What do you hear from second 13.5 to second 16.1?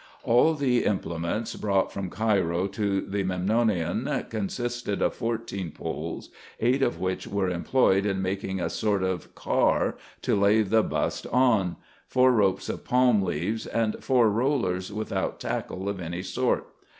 and four rollers, without tackle of